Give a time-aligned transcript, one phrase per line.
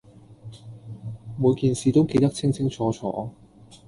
[1.37, 3.29] 每件事都記得清清楚楚